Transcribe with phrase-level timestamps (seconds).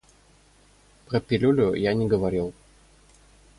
[1.05, 2.55] Про пилюлю я не говорил.